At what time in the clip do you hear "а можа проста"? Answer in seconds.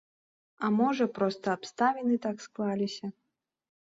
0.67-1.47